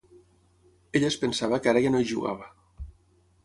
Ella 0.99 1.11
es 1.11 1.19
pensava 1.25 1.61
que 1.67 1.71
ara 1.75 1.85
ja 1.87 1.95
no 1.97 2.03
hi 2.07 2.11
jugava. 2.15 2.51